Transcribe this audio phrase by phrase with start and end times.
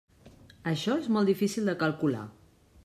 [0.71, 2.27] Això és molt difícil de calcular.